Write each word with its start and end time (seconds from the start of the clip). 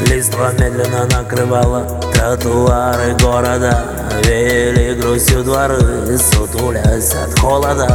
Листва 0.00 0.52
медленно 0.52 1.06
накрывала 1.06 2.00
тротуары 2.12 3.14
города. 3.14 3.82
Веяли 4.24 5.00
грустью 5.00 5.42
дворы, 5.42 6.18
сутулясь 6.18 7.14
от 7.14 7.38
холода. 7.38 7.88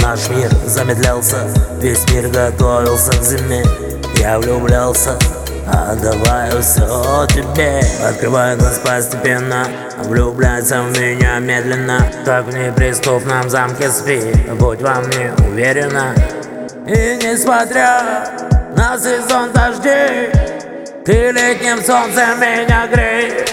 Наш 0.00 0.28
мир 0.30 0.50
замедлялся, 0.66 1.36
весь 1.80 2.04
мир 2.10 2.28
готовился 2.28 3.12
к 3.12 3.22
зиме. 3.22 3.64
Я 4.16 4.38
влюблялся, 4.38 5.16
отдавая 5.66 6.60
все 6.60 7.26
тебе. 7.28 7.80
Открывая 8.04 8.56
нас 8.56 8.80
постепенно, 8.84 9.66
влюбляйся 10.04 10.82
в 10.82 10.98
меня 10.98 11.38
медленно. 11.38 12.00
Как 12.24 12.46
в 12.46 12.54
неприступном 12.54 13.48
замке 13.48 13.90
спи, 13.90 14.20
будь 14.58 14.82
во 14.82 14.96
мне 14.96 15.32
уверена. 15.48 16.14
И 16.86 17.18
несмотря 17.22 18.28
на 18.76 18.98
сезон 18.98 19.52
дождей 19.52 20.43
Ты 21.04 21.32
летним 21.32 21.84
солнцем 21.84 22.40
меня 22.40 22.86
греешь. 22.86 23.50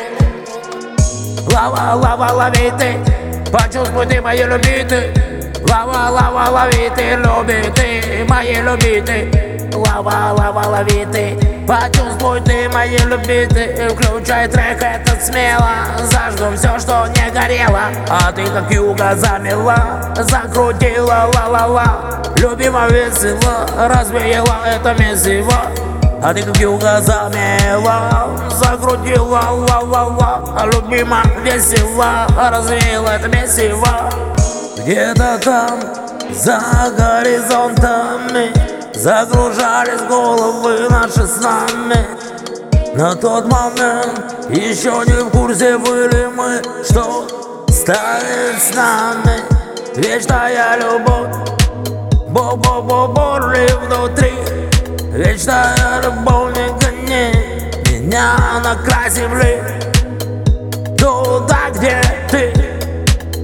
Лава, 1.54 1.96
лава, 1.96 2.32
лови 2.32 2.72
ты. 2.80 2.98
Почувствуй 3.52 4.06
ты 4.06 4.22
мои 4.22 4.42
любиты 4.42 5.14
Лава, 5.70 6.10
лава, 6.10 6.50
лови 6.50 6.90
ты, 6.96 7.16
люби 7.16 7.70
ты 7.76 8.24
Мои 8.30 8.56
любиты 8.62 9.70
Лава, 9.74 10.32
лава, 10.32 10.66
лови 10.66 11.06
ты. 11.12 11.38
Почувствуй 11.68 12.40
ты 12.40 12.70
мои 12.70 12.96
любиты 13.00 13.90
Включай 13.90 14.48
трек 14.48 14.82
этот 14.82 15.22
смело. 15.22 15.72
Зажгу 16.00 16.56
все, 16.56 16.80
что 16.80 17.06
не 17.08 17.30
горело. 17.32 17.82
А 18.10 18.32
ты 18.32 18.46
как 18.46 18.72
юга 18.72 19.14
замела 19.16 20.14
Закрутила 20.16 21.30
ла-ла-ла. 21.34 22.22
Любима 22.38 22.88
весело. 22.88 23.68
Развеяла 23.90 24.60
это 24.66 24.94
месиво 24.94 25.91
а 26.24 26.34
ты 26.34 26.44
как 26.44 26.58
юга 26.58 27.02
замела 27.02 28.30
Закрутила 28.50 29.42
ла-ла-ла. 29.50 30.44
А 30.58 30.66
любима 30.68 31.24
весело 31.44 32.28
Развеяла 32.38 33.10
это 33.10 33.28
месиво. 33.28 34.10
Где-то 34.78 35.40
там 35.44 35.80
за 36.32 36.62
горизонтами 36.98 38.52
Загружались 38.94 40.02
головы 40.08 40.88
наши 40.90 41.26
с 41.26 41.42
нами. 41.42 42.06
На 42.96 43.16
тот 43.16 43.46
момент 43.52 44.36
еще 44.50 45.04
не 45.08 45.24
в 45.24 45.30
курсе 45.32 45.78
были 45.78 46.28
мы 46.36 46.62
Что 46.84 47.26
станет 47.70 48.62
с 48.62 48.76
нами 48.76 49.42
Вечная 49.96 50.78
любовь. 50.78 51.36
Бо-бо-бо-боли 52.30 53.68
внутри 53.86 54.61
Вечная 55.14 56.02
любовь 56.02 56.56
не 56.56 56.68
гони 56.80 57.34
Меня 57.90 58.62
на 58.64 58.76
край 58.76 59.10
земли. 59.10 59.60
Туда, 60.98 61.70
где 61.76 62.00
ты. 62.30 62.54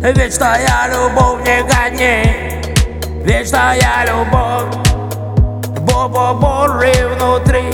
Вечная 0.01 0.87
любовь 0.87 1.45
не 1.45 1.61
гони 1.63 2.61
Вечная 3.25 4.05
любовь. 4.07 4.73
Бо-бо-боли 5.81 6.93
внутри. 7.13 7.73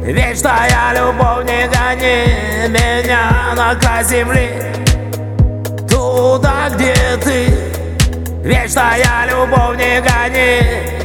Вечная 0.00 0.92
любовь 0.94 1.44
не 1.44 1.66
гони 1.66 2.68
Меня 2.68 3.52
на 3.56 3.74
край 3.74 4.04
земли. 4.04 4.48
Туда, 5.88 6.68
где 6.72 6.94
ты. 7.20 7.48
Вечная 8.44 9.26
любовь 9.28 9.76
не 9.76 10.00
гони 10.00 11.03